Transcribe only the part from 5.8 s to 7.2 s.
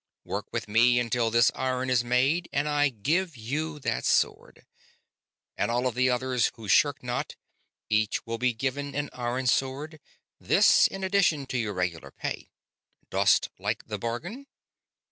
all the others who shirk